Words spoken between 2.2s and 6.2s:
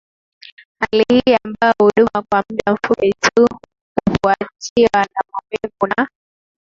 kwa muda mfupi tu hufuatiwa na maumivu na